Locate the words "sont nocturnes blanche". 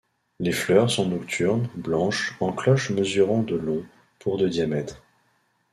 0.89-2.35